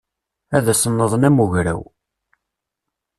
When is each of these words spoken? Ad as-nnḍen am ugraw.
Ad 0.57 0.65
as-nnḍen 0.71 1.27
am 1.27 1.41
ugraw. 1.43 1.81